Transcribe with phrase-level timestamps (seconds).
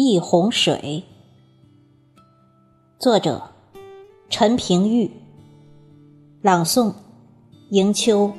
[0.00, 1.02] 忆洪水》，
[3.00, 3.42] 作者
[4.30, 5.10] 陈平玉，
[6.40, 6.94] 朗诵
[7.70, 8.32] 迎秋。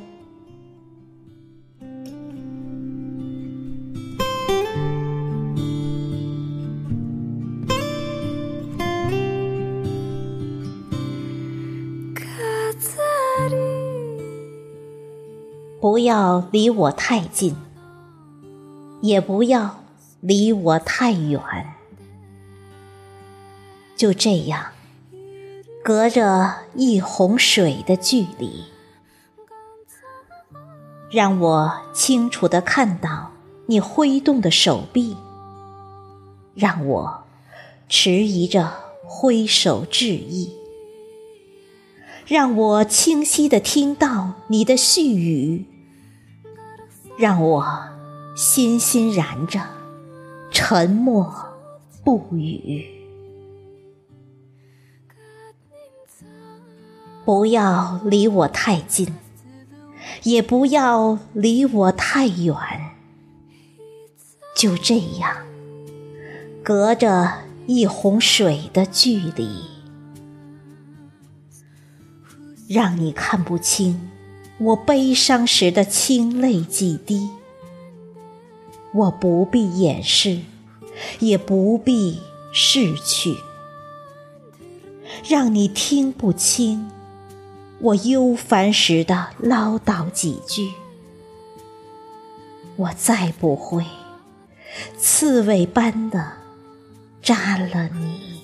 [15.82, 17.54] 不要离我太近，
[19.02, 19.84] 也不要
[20.22, 21.42] 离我太远，
[23.96, 24.72] 就这样，
[25.84, 28.66] 隔着一泓水的距离，
[31.10, 33.32] 让我清楚地看到
[33.68, 35.16] 你挥动的手臂，
[36.54, 37.24] 让我
[37.88, 38.74] 迟疑着
[39.08, 40.54] 挥手致意。
[42.28, 45.66] 让我清晰地听到你的絮语，
[47.18, 47.90] 让我
[48.36, 49.79] 欣欣然着
[50.72, 51.34] 沉默
[52.04, 52.86] 不语。
[57.26, 59.16] 不要离我太近，
[60.22, 62.56] 也不要离我太远，
[64.56, 65.38] 就这样，
[66.64, 69.50] 隔着一泓水的距离。
[72.68, 74.12] 让你看不清
[74.60, 77.28] 我悲伤时的清泪几滴，
[78.94, 80.42] 我不必掩饰，
[81.18, 82.22] 也不必
[82.52, 83.36] 逝去。
[85.28, 86.92] 让你听不清
[87.80, 90.74] 我忧烦时的唠叨几句，
[92.76, 93.86] 我再不会
[94.98, 96.34] 刺猬般的
[97.22, 98.42] 扎了你。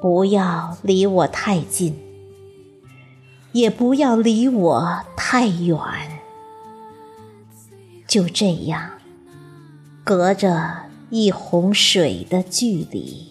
[0.00, 1.98] 不要离我太近，
[3.52, 6.15] 也不要离我太远，
[8.06, 8.92] 就这样，
[10.04, 13.26] 隔着一泓水的距离，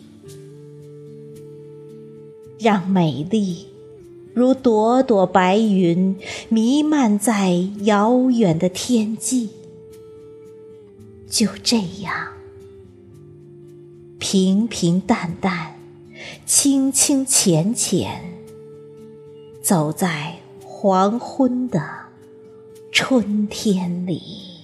[2.60, 3.68] 让美丽
[4.34, 6.18] 如朵朵白云
[6.50, 9.50] 弥漫在遥远的天际，
[11.30, 12.34] 就这样，
[14.20, 15.74] 平平淡淡。
[16.46, 18.34] 清清浅浅，
[19.62, 21.84] 走在黄昏的
[22.92, 24.55] 春天里。